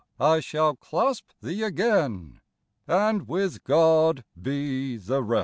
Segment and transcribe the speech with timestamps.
[0.19, 2.41] I shall clasp thee again.
[2.87, 5.39] And with God be the rest."